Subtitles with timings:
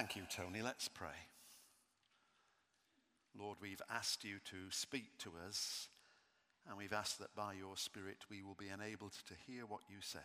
[0.00, 0.62] Thank you, Tony.
[0.62, 1.28] Let's pray.
[3.38, 5.88] Lord, we've asked you to speak to us,
[6.66, 9.98] and we've asked that by your Spirit we will be enabled to hear what you
[10.00, 10.24] say.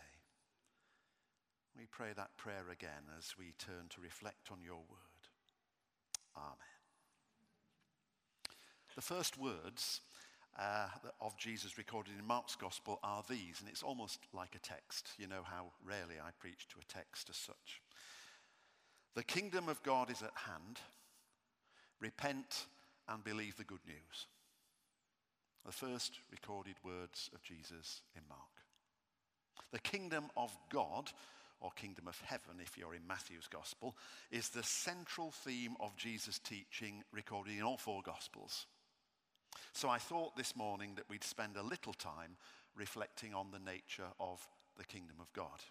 [1.78, 5.28] We pray that prayer again as we turn to reflect on your word.
[6.38, 6.56] Amen.
[8.96, 10.00] The first words
[10.58, 10.88] uh,
[11.20, 15.10] of Jesus recorded in Mark's Gospel are these, and it's almost like a text.
[15.18, 17.82] You know how rarely I preach to a text as such.
[19.16, 20.80] The kingdom of God is at hand.
[22.02, 22.68] Repent
[23.08, 24.28] and believe the good news.
[25.66, 28.42] The first recorded words of Jesus in Mark.
[29.72, 31.12] The kingdom of God,
[31.62, 33.96] or kingdom of heaven if you're in Matthew's gospel,
[34.32, 38.68] is the central theme of Jesus' teaching recorded in all four gospels.
[39.74, 42.38] So I thought this morning that we'd spend a little time
[42.76, 44.46] reflecting on the nature of
[44.78, 45.62] the kingdom of God.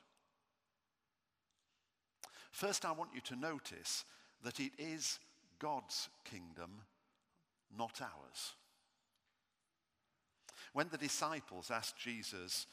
[2.55, 4.05] First, I want you to notice
[4.45, 5.19] that it is
[5.59, 6.83] God's kingdom,
[7.77, 8.53] not ours.
[10.73, 12.69] When the disciples asked Jesus,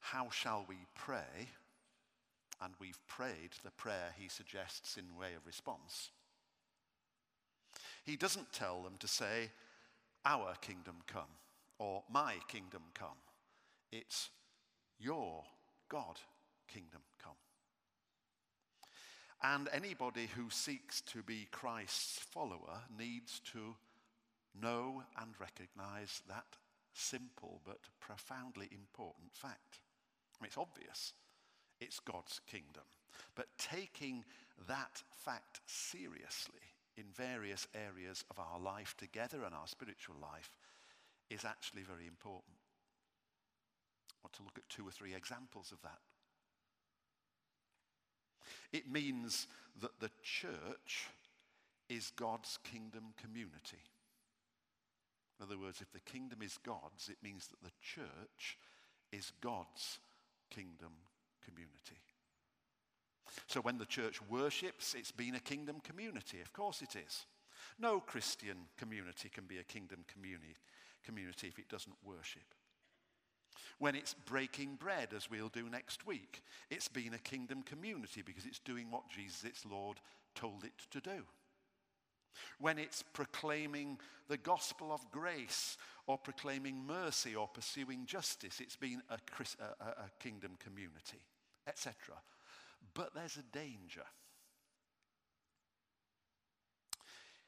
[0.00, 1.50] How shall we pray?
[2.62, 6.08] and we've prayed the prayer he suggests in way of response,
[8.04, 9.50] he doesn't tell them to say,
[10.24, 11.36] Our kingdom come
[11.78, 13.20] or my kingdom come.
[13.92, 14.30] It's
[14.98, 15.44] your
[15.90, 16.20] God
[16.72, 17.34] kingdom come.
[19.42, 23.76] And anybody who seeks to be Christ's follower needs to
[24.60, 26.56] know and recognize that
[26.94, 29.80] simple but profoundly important fact.
[30.34, 31.12] I mean, it's obvious.
[31.80, 32.84] It's God's kingdom.
[33.34, 34.24] But taking
[34.66, 36.60] that fact seriously
[36.96, 40.56] in various areas of our life together and our spiritual life
[41.28, 42.56] is actually very important.
[44.10, 45.98] I want to look at two or three examples of that.
[48.72, 49.46] It means
[49.80, 51.08] that the church
[51.88, 53.82] is God's kingdom community.
[55.38, 58.58] In other words, if the kingdom is God's, it means that the church
[59.12, 59.98] is God's
[60.50, 60.92] kingdom
[61.44, 62.00] community.
[63.46, 66.40] So when the church worships, it's been a kingdom community.
[66.40, 67.26] Of course it is.
[67.78, 70.56] No Christian community can be a kingdom community,
[71.04, 72.54] community if it doesn't worship.
[73.78, 78.46] When it's breaking bread, as we'll do next week, it's been a kingdom community because
[78.46, 79.98] it's doing what Jesus, its Lord,
[80.34, 81.24] told it to do.
[82.58, 89.02] When it's proclaiming the gospel of grace or proclaiming mercy or pursuing justice, it's been
[89.08, 89.18] a,
[89.62, 91.24] a, a kingdom community,
[91.66, 91.94] etc.
[92.94, 94.04] But there's a danger.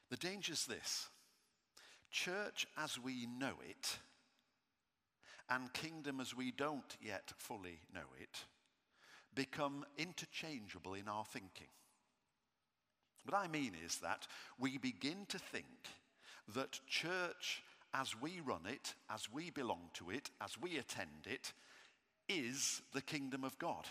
[0.09, 1.07] The danger is this
[2.11, 3.99] church as we know it
[5.49, 8.45] and kingdom as we don't yet fully know it
[9.35, 11.67] become interchangeable in our thinking.
[13.25, 14.27] What I mean is that
[14.57, 15.65] we begin to think
[16.55, 17.61] that church
[17.93, 21.53] as we run it, as we belong to it, as we attend it,
[22.27, 23.85] is the kingdom of God,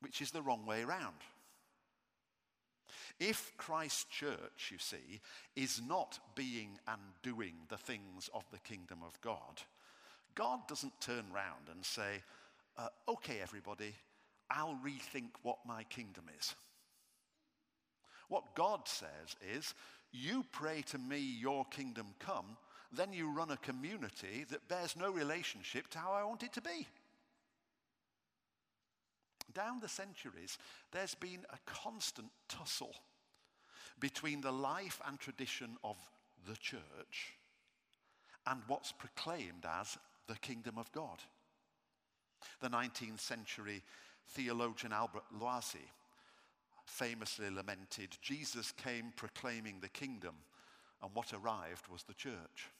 [0.00, 1.16] which is the wrong way around.
[3.20, 5.20] If Christ's church, you see,
[5.56, 9.62] is not being and doing the things of the kingdom of God,
[10.34, 12.22] God doesn't turn round and say,
[12.76, 13.94] uh, okay, everybody,
[14.50, 16.54] I'll rethink what my kingdom is.
[18.28, 19.74] What God says is,
[20.12, 22.56] you pray to me, your kingdom come,
[22.92, 26.60] then you run a community that bears no relationship to how I want it to
[26.60, 26.86] be.
[29.54, 30.58] Down the centuries,
[30.92, 32.94] there's been a constant tussle
[34.00, 35.96] between the life and tradition of
[36.48, 37.34] the church
[38.46, 41.20] and what's proclaimed as the kingdom of God.
[42.60, 43.82] The 19th century
[44.28, 45.88] theologian Albert Loisy
[46.84, 50.34] famously lamented Jesus came proclaiming the kingdom,
[51.02, 52.70] and what arrived was the church.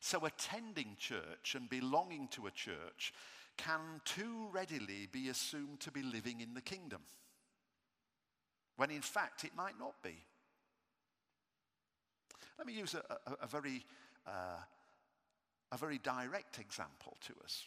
[0.00, 3.12] So, attending church and belonging to a church
[3.58, 7.02] can too readily be assumed to be living in the kingdom,
[8.76, 10.14] when in fact it might not be.
[12.56, 13.84] Let me use a, a, a very,
[14.26, 14.62] uh,
[15.70, 17.66] a very direct example to us.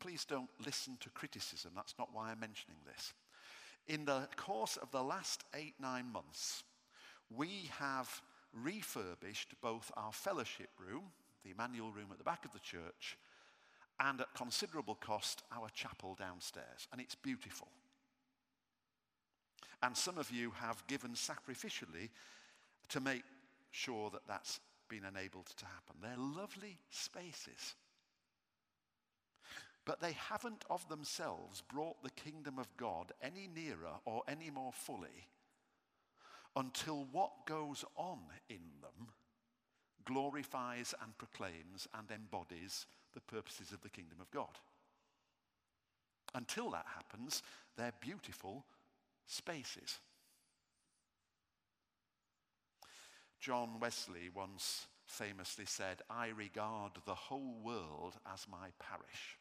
[0.00, 3.14] Please don't listen to criticism, that's not why I'm mentioning this.
[3.86, 6.64] In the course of the last eight, nine months,
[7.34, 8.20] we have
[8.52, 11.04] refurbished both our fellowship room,
[11.44, 13.16] the Emmanuel room at the back of the church,
[14.00, 16.86] and at considerable cost, our chapel downstairs.
[16.92, 17.68] And it's beautiful.
[19.82, 22.10] And some of you have given sacrificially
[22.88, 23.22] to make
[23.70, 25.96] sure that that's been enabled to happen.
[26.00, 27.74] They're lovely spaces.
[29.88, 34.70] but they haven't of themselves brought the kingdom of God any nearer or any more
[34.70, 35.26] fully
[36.54, 38.18] until what goes on
[38.50, 39.08] in them
[40.04, 42.84] glorifies and proclaims and embodies
[43.18, 44.58] the purposes of the kingdom of God.
[46.34, 47.42] Until that happens,
[47.76, 48.64] they're beautiful
[49.26, 49.98] spaces.
[53.40, 59.38] John Wesley once famously said, I regard the whole world as my parish.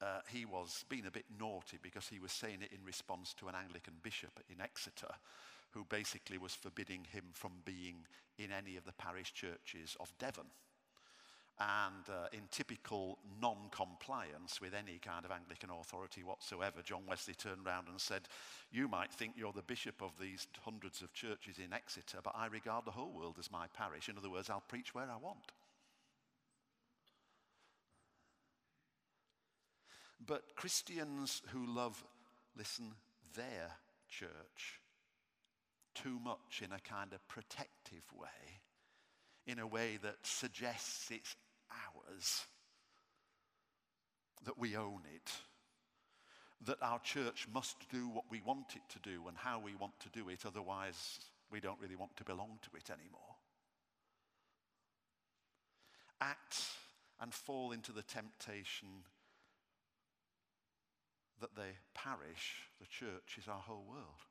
[0.00, 3.48] Uh, he was being a bit naughty because he was saying it in response to
[3.48, 5.14] an Anglican bishop in Exeter
[5.70, 8.06] who basically was forbidding him from being
[8.38, 10.46] in any of the parish churches of Devon.
[11.58, 17.34] And uh, in typical non compliance with any kind of Anglican authority whatsoever, John Wesley
[17.34, 18.28] turned around and said,
[18.70, 22.46] You might think you're the bishop of these hundreds of churches in Exeter, but I
[22.46, 24.10] regard the whole world as my parish.
[24.10, 25.52] In other words, I'll preach where I want.
[30.26, 32.04] But Christians who love,
[32.56, 32.92] listen,
[33.34, 33.70] their
[34.10, 34.80] church
[35.94, 38.60] too much in a kind of protective way,
[39.46, 41.36] in a way that suggests it's
[41.70, 42.46] ours,
[44.44, 45.32] that we own it,
[46.64, 49.98] that our church must do what we want it to do and how we want
[50.00, 51.20] to do it, otherwise,
[51.50, 53.36] we don't really want to belong to it anymore.
[56.20, 56.56] Act
[57.20, 58.88] and fall into the temptation
[61.40, 64.24] that the parish, the church, is our whole world.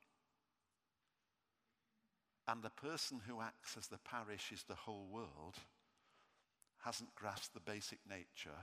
[2.48, 5.56] And the person who acts as the parish is the whole world
[6.86, 8.62] hasn't grasped the basic nature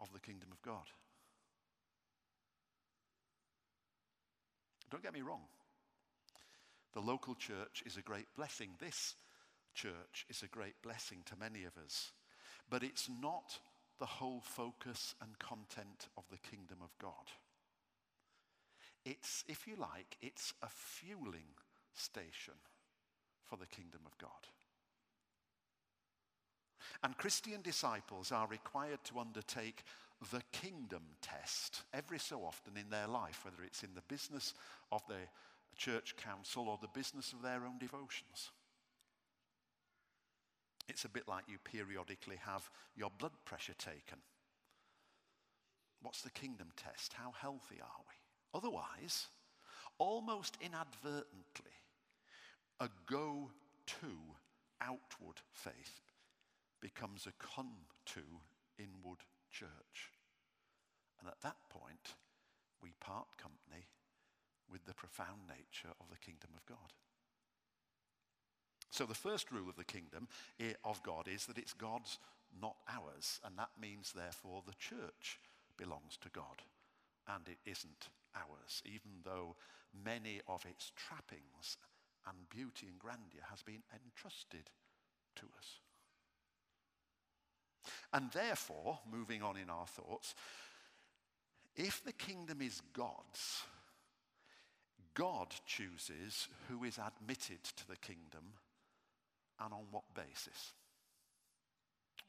[0.00, 0.90] of the kingdom of God.
[4.90, 5.42] Don't get me wrong.
[6.92, 8.70] The local church is a great blessing.
[8.80, 9.14] This
[9.72, 12.10] church is a great blessing to many of us.
[12.68, 13.60] But it's not
[14.00, 17.30] the whole focus and content of the kingdom of God.
[19.04, 21.54] It's, if you like, it's a fueling
[21.94, 22.54] station
[23.44, 24.48] for the kingdom of God.
[27.02, 29.84] And Christian disciples are required to undertake
[30.30, 34.54] the kingdom test every so often in their life, whether it's in the business
[34.92, 35.28] of the
[35.76, 38.50] church council or the business of their own devotions.
[40.88, 44.18] It's a bit like you periodically have your blood pressure taken.
[46.02, 47.14] What's the kingdom test?
[47.14, 48.58] How healthy are we?
[48.58, 49.28] Otherwise,
[49.98, 51.72] almost inadvertently,
[52.80, 53.50] a go
[53.86, 54.16] to
[54.80, 56.00] outward faith
[56.84, 58.20] becomes a come to
[58.78, 60.12] inward church.
[61.18, 62.12] And at that point,
[62.82, 63.88] we part company
[64.70, 66.92] with the profound nature of the kingdom of God.
[68.90, 70.28] So, the first rule of the kingdom
[70.60, 72.18] eh, of God is that it's God's,
[72.60, 73.40] not ours.
[73.42, 75.40] And that means, therefore, the church
[75.78, 76.60] belongs to God
[77.26, 79.56] and it isn't ours, even though
[80.04, 81.78] many of its trappings
[82.28, 84.68] and beauty and grandeur has been entrusted
[85.36, 85.80] to us.
[88.14, 90.36] And therefore, moving on in our thoughts,
[91.74, 93.64] if the kingdom is God's,
[95.14, 98.54] God chooses who is admitted to the kingdom
[99.60, 100.72] and on what basis?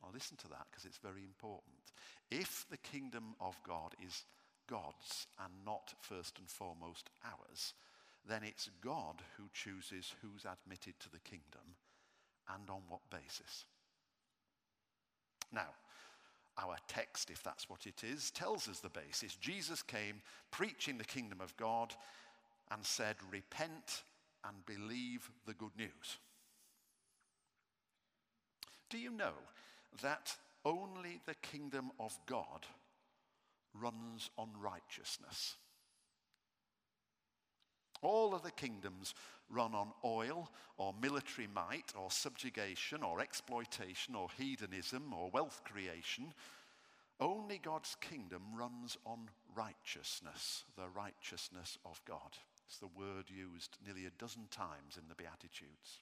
[0.02, 1.94] Well, listen to that because it's very important.
[2.32, 4.24] If the kingdom of God is
[4.68, 7.74] God's and not first and foremost ours,
[8.28, 11.78] then it's God who chooses who's admitted to the kingdom
[12.50, 13.66] and on what basis.
[15.52, 15.70] Now,
[16.58, 19.36] our text, if that's what it is, tells us the basis.
[19.36, 20.22] Jesus came
[20.52, 21.94] preaching the kingdom of God
[22.72, 24.04] and said, Repent
[24.48, 26.18] and believe the good news.
[28.90, 29.34] Do you know
[30.02, 32.66] that only the kingdom of God
[33.74, 35.56] runs on righteousness?
[38.02, 39.14] All other kingdoms
[39.50, 46.34] run on oil or military might or subjugation or exploitation or hedonism or wealth creation.
[47.20, 52.38] Only God's kingdom runs on righteousness, the righteousness of God.
[52.68, 56.02] It's the word used nearly a dozen times in the Beatitudes.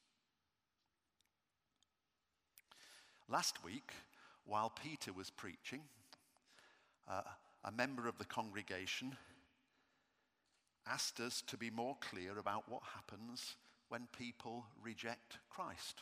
[3.29, 3.91] Last week,
[4.45, 5.81] while Peter was preaching,
[7.07, 7.21] uh,
[7.63, 9.15] a member of the congregation
[10.87, 13.55] asked us to be more clear about what happens
[13.89, 16.01] when people reject Christ.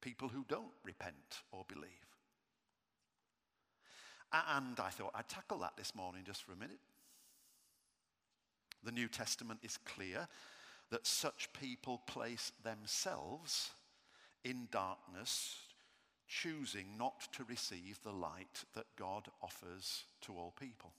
[0.00, 1.90] People who don't repent or believe.
[4.32, 6.80] And I thought I'd tackle that this morning just for a minute.
[8.84, 10.28] The New Testament is clear
[10.90, 13.70] that such people place themselves
[14.44, 15.56] in darkness
[16.28, 20.92] choosing not to receive the light that God offers to all people.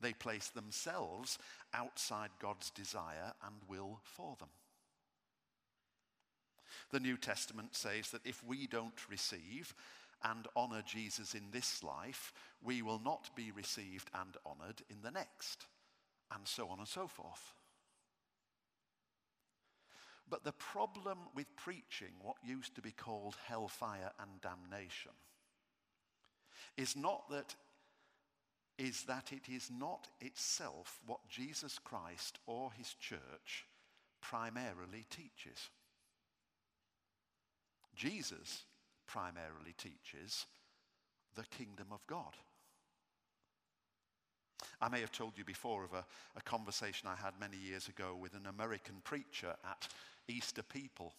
[0.00, 1.38] They place themselves
[1.74, 4.48] outside God's desire and will for them.
[6.90, 9.74] The New Testament says that if we don't receive
[10.24, 15.10] and honor Jesus in this life, we will not be received and honored in the
[15.10, 15.66] next,
[16.34, 17.54] and so on and so forth.
[20.30, 25.12] But the problem with preaching what used to be called hellfire and damnation
[26.76, 27.54] is not that
[28.78, 33.66] is that it is not itself what Jesus Christ or his church
[34.20, 35.68] primarily teaches.
[37.96, 38.62] Jesus
[39.08, 40.46] primarily teaches
[41.34, 42.36] the kingdom of God.
[44.80, 46.04] I may have told you before of a,
[46.36, 49.88] a, conversation I had many years ago with an American preacher at
[50.28, 51.12] Easter People.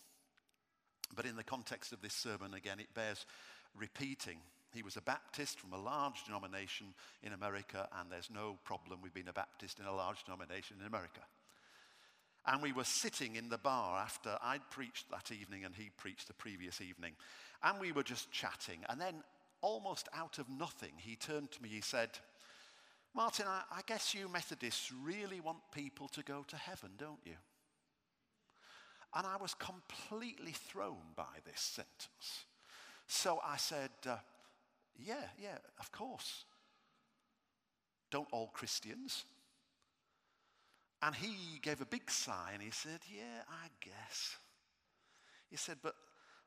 [1.15, 3.25] But in the context of this sermon, again, it bears
[3.75, 4.39] repeating.
[4.73, 9.13] He was a Baptist from a large denomination in America, and there's no problem with
[9.13, 11.21] being a Baptist in a large denomination in America.
[12.45, 16.27] And we were sitting in the bar after I'd preached that evening and he preached
[16.27, 17.13] the previous evening.
[17.63, 18.79] And we were just chatting.
[18.89, 19.23] And then,
[19.61, 21.69] almost out of nothing, he turned to me.
[21.69, 22.09] He said,
[23.13, 27.35] Martin, I, I guess you Methodists really want people to go to heaven, don't you?
[29.15, 32.45] And I was completely thrown by this sentence.
[33.07, 34.17] So I said, uh,
[35.03, 36.45] Yeah, yeah, of course.
[38.11, 39.25] Don't all Christians?
[41.01, 44.37] And he gave a big sigh and he said, Yeah, I guess.
[45.49, 45.95] He said, But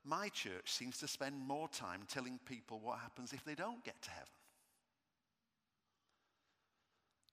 [0.05, 4.01] my church seems to spend more time telling people what happens if they don't get
[4.03, 4.29] to heaven.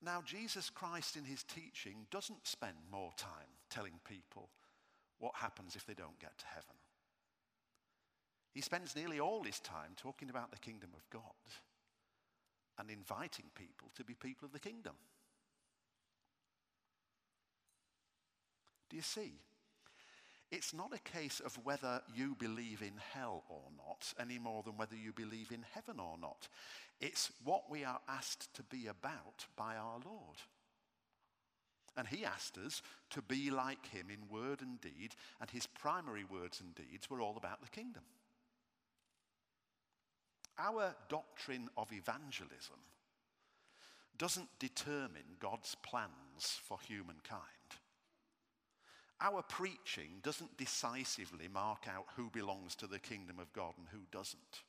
[0.01, 4.49] Now, Jesus Christ in his teaching doesn't spend more time telling people
[5.17, 6.75] what happens if they don't get to heaven.
[8.53, 11.21] He spends nearly all his time talking about the kingdom of God
[12.77, 14.95] and inviting people to be people of the kingdom.
[18.89, 19.33] Do you see?
[20.51, 24.77] It's not a case of whether you believe in hell or not, any more than
[24.77, 26.47] whether you believe in heaven or not.
[26.99, 30.37] It's what we are asked to be about by our Lord.
[31.95, 36.23] And he asked us to be like him in word and deed, and his primary
[36.23, 38.03] words and deeds were all about the kingdom.
[40.59, 42.75] Our doctrine of evangelism
[44.17, 47.41] doesn't determine God's plans for humankind.
[49.21, 54.05] Our preaching doesn't decisively mark out who belongs to the kingdom of God and who
[54.11, 54.63] doesn't.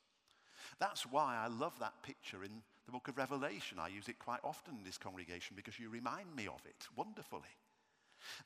[0.79, 3.79] That's why I love that picture in the book of Revelation.
[3.81, 7.43] I use it quite often in this congregation because you remind me of it wonderfully.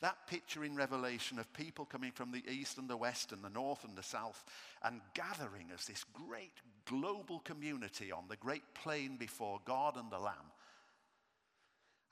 [0.00, 3.50] That picture in Revelation of people coming from the east and the west and the
[3.50, 4.45] north and the south
[4.83, 6.52] and gathering as this great
[6.85, 10.52] global community on the great plain before God and the Lamb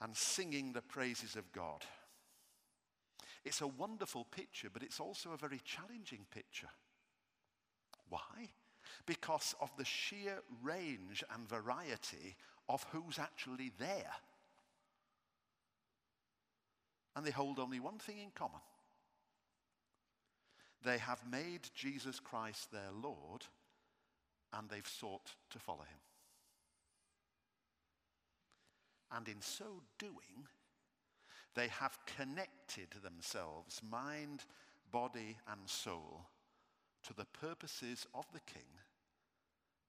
[0.01, 1.85] and singing the praises of God.
[3.45, 6.71] It's a wonderful picture, but it's also a very challenging picture.
[8.09, 8.51] Why?
[9.07, 12.37] Because of the sheer range and variety
[12.69, 14.13] of who's actually there.
[17.15, 18.61] And they hold only one thing in common
[20.85, 23.45] they have made Jesus Christ their Lord
[24.53, 26.01] and they've sought to follow him.
[29.17, 30.49] And in so doing,
[31.55, 34.45] they have connected themselves, mind,
[34.91, 36.23] body, and soul,
[37.07, 38.63] to the purposes of the king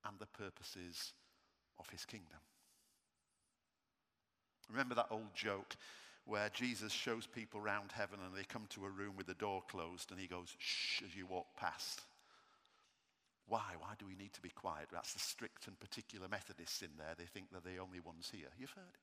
[0.05, 1.13] and the purposes
[1.79, 2.39] of his kingdom.
[4.69, 5.75] Remember that old joke
[6.25, 9.61] where Jesus shows people around heaven and they come to a room with the door
[9.69, 12.01] closed and he goes, shh, as you walk past.
[13.47, 13.73] Why?
[13.79, 14.87] Why do we need to be quiet?
[14.91, 17.13] That's the strict and particular Methodists in there.
[17.17, 18.47] They think they're the only ones here.
[18.57, 18.99] You've heard it.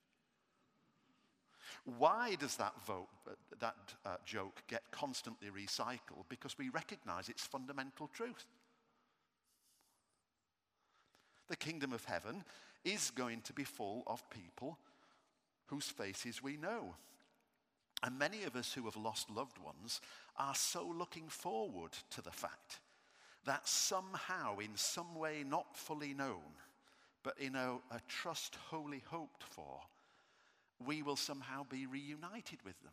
[1.99, 6.25] Why does that, vote, uh, that uh, joke get constantly recycled?
[6.29, 8.47] Because we recognize its fundamental truth.
[11.49, 12.45] The kingdom of heaven
[12.85, 14.79] is going to be full of people
[15.67, 16.95] whose faces we know.
[18.03, 20.01] And many of us who have lost loved ones
[20.37, 22.81] are so looking forward to the fact
[23.45, 26.57] that somehow, in some way not fully known,
[27.23, 29.81] but in a, a trust wholly hoped for,
[30.85, 32.93] we will somehow be reunited with them.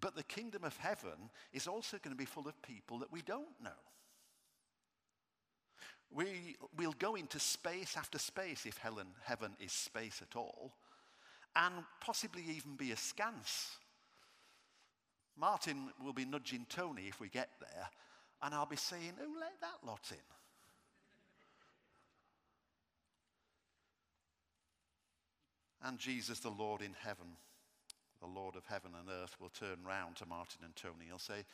[0.00, 3.22] But the kingdom of heaven is also going to be full of people that we
[3.22, 3.70] don't know.
[6.12, 10.76] We, we'll go into space after space if Helen, heaven is space at all,
[11.56, 13.76] and possibly even be askance.
[15.36, 17.88] Martin will be nudging Tony if we get there,
[18.42, 20.18] and I'll be saying, Who let that lot in?
[25.82, 27.36] And Jesus, the Lord in heaven,
[28.20, 31.06] the Lord of heaven and earth, will turn round to Martin and Tony.
[31.08, 31.44] He'll say,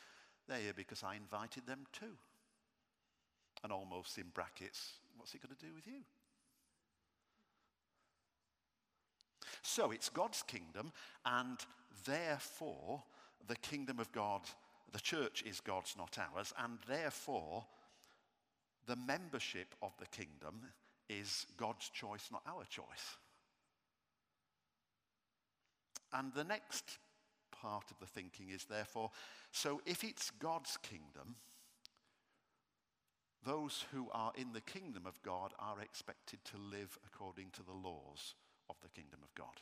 [0.47, 2.17] They're here because I invited them too.
[3.63, 6.01] And almost in brackets, what's it going to do with you?
[9.61, 10.91] So it's God's kingdom,
[11.25, 11.57] and
[12.05, 13.03] therefore
[13.47, 14.41] the kingdom of God,
[14.91, 17.65] the church is God's, not ours, and therefore
[18.87, 20.61] the membership of the kingdom
[21.09, 23.17] is God's choice, not our choice.
[26.13, 26.97] And the next
[27.51, 29.11] part of the thinking is therefore
[29.51, 31.35] so if it's God's kingdom,
[33.45, 37.73] those who are in the kingdom of God are expected to live according to the
[37.73, 38.35] laws
[38.71, 39.59] of the kingdom of God.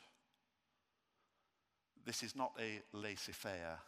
[2.05, 3.79] This is not a laissez faire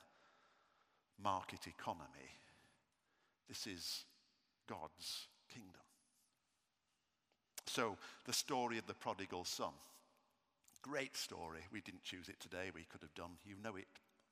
[1.24, 2.36] market economy.
[3.48, 4.06] This is
[4.68, 5.82] God's kingdom.
[7.68, 9.74] So, the story of the prodigal son.
[10.82, 11.62] Great story.
[11.72, 12.72] We didn't choose it today.
[12.74, 13.38] We could have done.
[13.46, 13.88] You know it,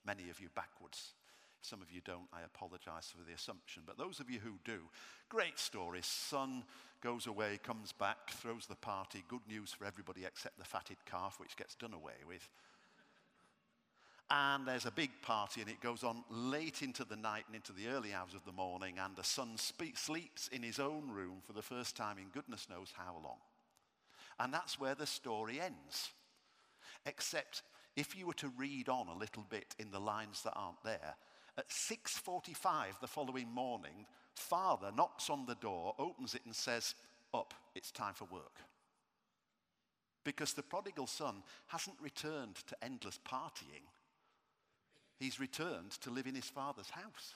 [0.05, 1.13] many of you, backwards.
[1.61, 2.27] Some of you don't.
[2.33, 3.83] I apologize for the assumption.
[3.85, 4.79] But those of you who do,
[5.27, 5.99] great story.
[6.01, 6.63] Son
[7.01, 9.23] goes away, comes back, throws the party.
[9.27, 12.47] Good news for everybody except the fatted calf, which gets done away with.
[14.31, 17.73] And there's a big party, and it goes on late into the night and into
[17.73, 18.99] the early hours of the morning.
[19.03, 22.67] And the son spe- sleeps in his own room for the first time in goodness
[22.69, 23.39] knows how long.
[24.39, 26.11] And that's where the story ends.
[27.05, 27.63] Except
[27.95, 31.15] if you were to read on a little bit in the lines that aren't there,
[31.59, 36.95] at 6:45 the following morning, father knocks on the door, opens it and says,
[37.33, 38.61] "Up, it's time for work."
[40.23, 43.87] Because the prodigal son hasn't returned to endless partying.
[45.17, 47.35] He's returned to live in his father's house.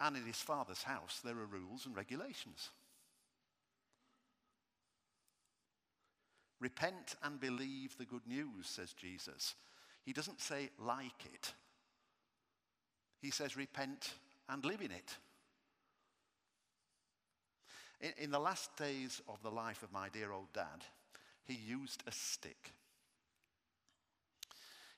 [0.00, 2.70] And in his father's house, there are rules and regulations.
[6.60, 9.54] Repent and believe the good news, says Jesus.
[10.02, 11.54] He doesn't say like it.
[13.20, 14.12] He says repent
[14.48, 15.16] and live in it.
[18.00, 20.84] In, in, the last days of the life of my dear old dad,
[21.44, 22.72] he used a stick.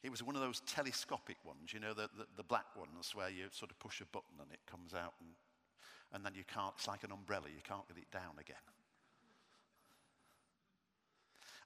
[0.02, 3.28] It was one of those telescopic ones, you know, the, the, the, black ones where
[3.28, 5.30] you sort of push a button and it comes out and,
[6.12, 8.56] and then you can't, it's like an umbrella, you can't get it down again.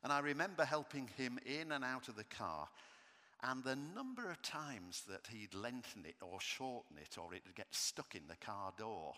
[0.02, 2.68] And I remember helping him in and out of the car.
[3.46, 7.66] And the number of times that he'd lengthen it or shorten it or it'd get
[7.72, 9.12] stuck in the car door.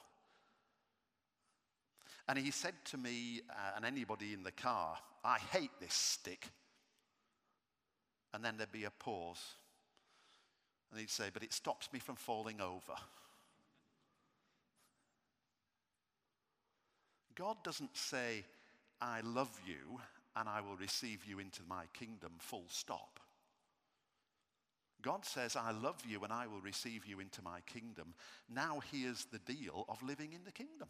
[2.29, 6.49] And he said to me uh, and anybody in the car, I hate this stick.
[8.35, 9.55] And then there'd be a pause.
[10.91, 12.95] And he'd say, But it stops me from falling over.
[17.37, 18.45] God doesn't say,
[19.01, 20.01] I love you
[20.35, 23.21] and I will receive you into my kingdom, full stop.
[25.07, 28.15] God says, I love you and I will receive you into my kingdom.
[28.53, 30.89] Now here's the deal of living in the kingdom.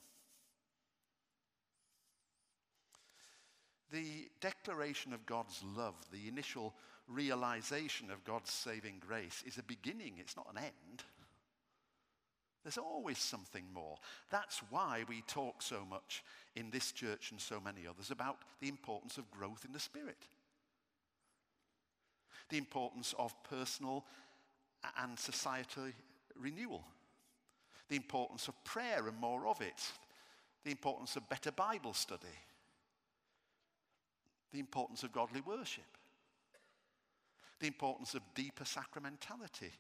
[3.93, 6.75] The declaration of God's love, the initial
[7.07, 11.03] realization of God's saving grace, is a beginning, it's not an end.
[12.65, 13.99] There's always something more.
[14.31, 16.25] That's why we talk so much
[16.55, 20.25] in this church and so many others about the importance of growth in the Spirit,
[22.49, 24.05] the importance of personal
[24.99, 25.89] and societal
[26.41, 26.85] renewal,
[27.89, 29.83] the importance of prayer and more of it,
[30.65, 32.27] the importance of better Bible study,
[34.53, 35.85] the importance of godly worship,
[37.61, 39.73] the importance of deeper sacramentality.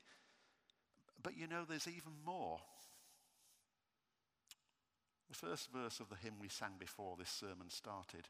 [1.23, 2.59] But you know, there's even more.
[5.29, 8.29] The first verse of the hymn we sang before this sermon started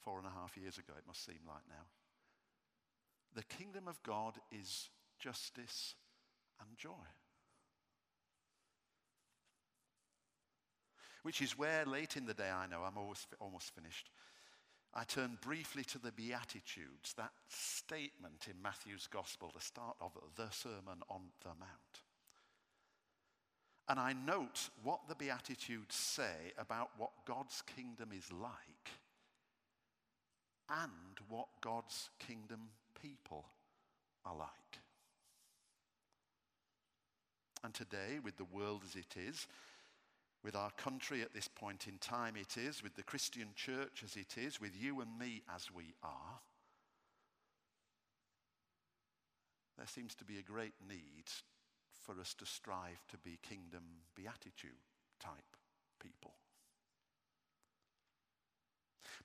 [0.00, 1.84] four and a half years ago, it must seem like now.
[3.34, 4.88] The kingdom of God is
[5.18, 5.94] justice
[6.60, 6.90] and joy.
[11.22, 14.10] Which is where late in the day, I know, I'm always, almost finished.
[14.94, 20.48] I turn briefly to the Beatitudes, that statement in Matthew's Gospel, the start of the
[20.50, 22.02] Sermon on the Mount.
[23.88, 28.90] And I note what the Beatitudes say about what God's kingdom is like
[30.70, 32.68] and what God's kingdom
[33.02, 33.44] people
[34.24, 34.48] are like.
[37.64, 39.46] And today, with the world as it is,
[40.44, 44.16] with our country at this point in time, it is, with the Christian church as
[44.16, 46.40] it is, with you and me as we are,
[49.76, 51.24] there seems to be a great need
[52.04, 53.82] for us to strive to be kingdom
[54.14, 54.70] beatitude
[55.20, 55.56] type
[56.00, 56.32] people.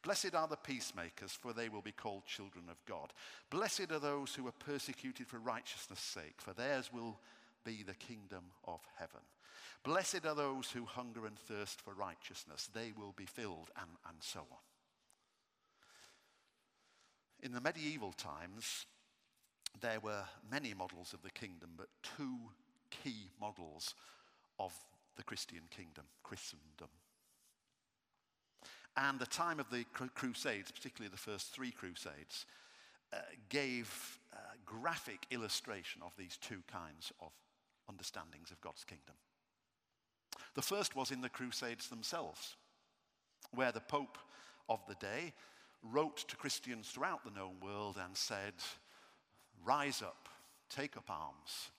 [0.03, 3.13] Blessed are the peacemakers, for they will be called children of God.
[3.49, 7.17] Blessed are those who are persecuted for righteousness' sake, for theirs will
[7.63, 9.21] be the kingdom of heaven.
[9.83, 14.17] Blessed are those who hunger and thirst for righteousness, they will be filled, and, and
[14.19, 14.57] so on.
[17.41, 18.85] In the medieval times,
[19.81, 21.87] there were many models of the kingdom, but
[22.17, 22.37] two
[22.89, 23.95] key models
[24.59, 24.73] of
[25.15, 26.89] the Christian kingdom, Christendom.
[28.95, 32.45] And the time of the Crusades, particularly the first three Crusades,
[33.11, 33.17] uh,
[33.49, 37.31] gave uh, graphic illustration of these two kinds of
[37.89, 39.15] understandings of God's kingdom.
[40.53, 42.55] The first was in the Crusades themselves,
[43.51, 44.17] where the Pope
[44.69, 45.33] of the day
[45.81, 48.53] wrote to Christians throughout the known world and said,
[49.65, 50.29] Rise up,
[50.69, 51.71] take up arms,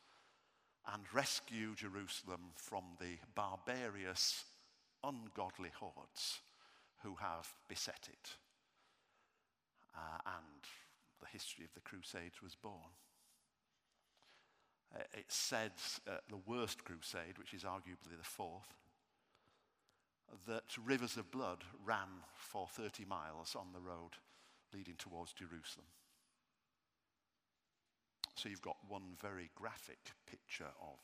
[0.92, 4.44] and rescue Jerusalem from the barbarous,
[5.05, 6.40] ungodly hordes
[7.04, 8.30] who have beset it.
[9.94, 10.64] Uh, and
[11.20, 12.96] the history of the Crusades was born.
[14.94, 15.72] Uh, it said
[16.08, 18.74] uh, the worst crusade, which is arguably the fourth,
[20.48, 24.12] that rivers of blood ran for 30 miles on the road
[24.72, 25.86] leading towards Jerusalem.
[28.34, 30.98] So you've got one very graphic picture of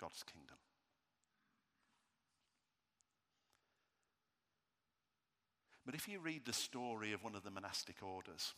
[0.00, 0.56] God's kingdom.
[5.84, 8.54] But if you read the story of one of the monastic orders,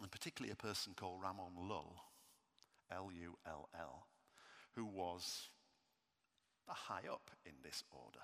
[0.00, 1.96] and particularly a person called Ramon Lull,
[2.90, 4.06] L U L L,
[4.74, 5.48] who was
[6.66, 8.20] high up in this order,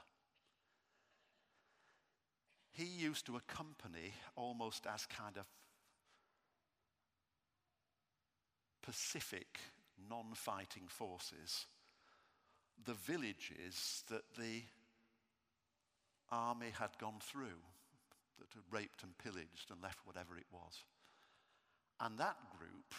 [2.73, 5.47] he used to accompany almost as kind of
[8.83, 9.59] Pacific
[10.11, 11.67] non fighting forces
[12.85, 14.63] the villages that the
[16.31, 17.63] army had gone through,
[18.39, 20.85] that had raped and pillaged and left whatever it was.
[22.01, 22.95] And that group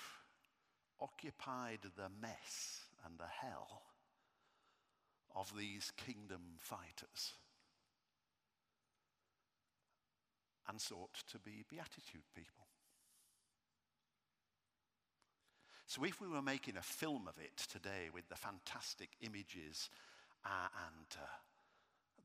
[1.01, 3.83] occupied the mess and the hell
[5.35, 7.33] of these kingdom fighters
[10.67, 12.65] and sought to be beatitude people.
[15.87, 19.89] So, if we were making a film of it today with the fantastic images
[20.43, 21.25] uh, and uh,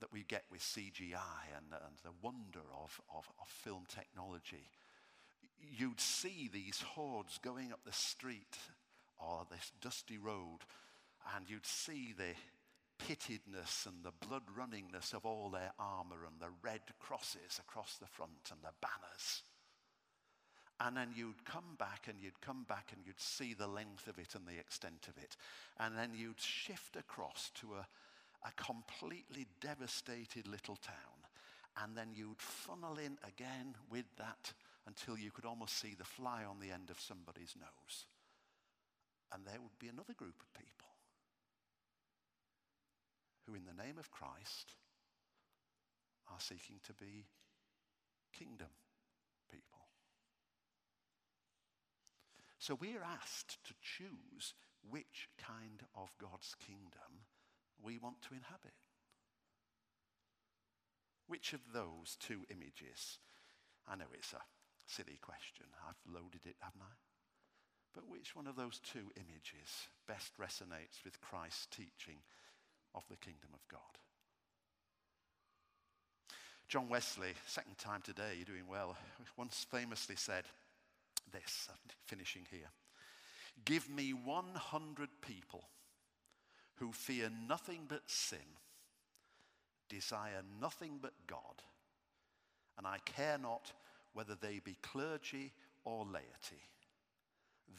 [0.01, 4.71] that we get with CGI and, and the wonder of, of, of film technology,
[5.79, 8.59] you'd see these hordes going up the street
[9.19, 10.61] or this dusty road,
[11.37, 12.35] and you'd see the
[13.07, 18.07] pittedness and the blood runningness of all their armor and the red crosses across the
[18.07, 19.43] front and the banners.
[20.81, 24.19] And then you'd come back and you'd come back and you'd see the length of
[24.19, 25.37] it and the extent of it.
[25.79, 27.87] And then you'd shift across to a,
[28.45, 30.95] a completely devastated little town.
[31.83, 34.53] And then you'd funnel in again with that
[34.87, 38.07] until you could almost see the fly on the end of somebody's nose.
[39.33, 40.89] And there would be another group of people
[43.47, 44.75] who, in the name of Christ,
[46.31, 47.27] are seeking to be
[48.33, 48.69] kingdom
[49.51, 49.81] people.
[52.59, 54.55] So we're asked to choose
[54.91, 57.27] which kind of God's kingdom
[57.85, 58.75] we want to inhabit.
[61.27, 63.19] Which of those two images?
[63.87, 64.43] I know it's a
[64.87, 65.67] silly question.
[65.89, 66.95] I've loaded it, haven't I?
[67.95, 72.19] But which one of those two images best resonates with Christ's teaching
[72.95, 73.81] of the kingdom of God?
[76.69, 78.97] John Wesley, second time today, you're doing well,
[79.37, 80.45] once famously said,
[81.33, 82.71] this, I'm finishing here.
[83.65, 85.65] Give me 100 people
[86.81, 88.39] who fear nothing but sin,
[89.89, 91.63] desire nothing but God,
[92.79, 93.73] and I care not
[94.15, 95.53] whether they be clergy
[95.85, 96.65] or laity.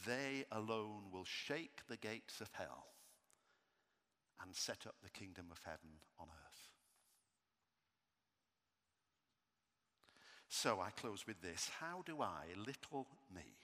[0.06, 2.86] They alone will shake the gates of hell
[4.40, 6.68] and set up the kingdom of heaven on earth.
[10.48, 13.56] So I close with this How do I, little me,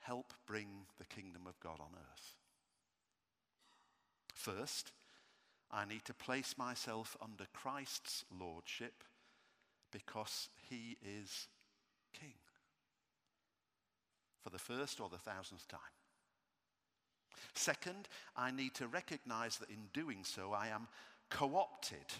[0.00, 2.43] help bring the kingdom of God on earth?
[4.34, 4.92] First,
[5.70, 9.04] I need to place myself under Christ's lordship
[9.90, 11.48] because he is
[12.12, 12.34] king
[14.42, 15.80] for the first or the thousandth time.
[17.54, 20.88] Second, I need to recognize that in doing so, I am
[21.30, 22.12] co opted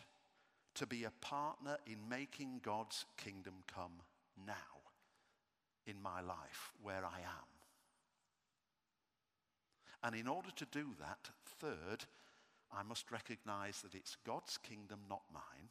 [0.74, 4.02] to be a partner in making God's kingdom come
[4.46, 4.52] now
[5.86, 7.48] in my life where I am.
[10.02, 11.30] And in order to do that,
[11.64, 12.04] third,
[12.70, 15.70] I must recognize that it's God's kingdom, not mine.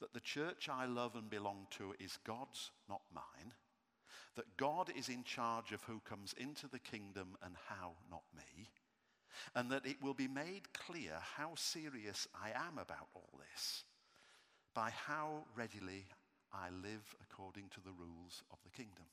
[0.00, 3.52] That the church I love and belong to is God's, not mine.
[4.36, 8.70] That God is in charge of who comes into the kingdom and how, not me.
[9.54, 13.84] And that it will be made clear how serious I am about all this
[14.74, 16.06] by how readily
[16.52, 19.06] I live according to the rules of the kingdom.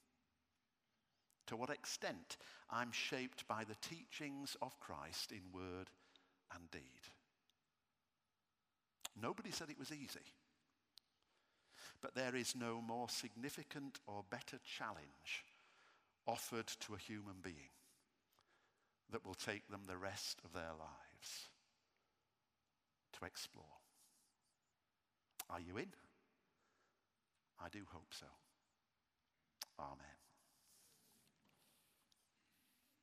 [1.50, 2.38] To what extent
[2.70, 5.90] I'm shaped by the teachings of Christ in word
[6.54, 7.10] and deed.
[9.20, 10.36] Nobody said it was easy.
[12.04, 15.44] But there is no more significant or better challenge
[16.28, 17.74] offered to a human being
[19.12, 21.50] that will take them the rest of their lives
[23.20, 23.66] to explore.
[25.50, 25.90] Are you in?
[27.60, 28.28] I do hope so.
[29.80, 30.19] Amen.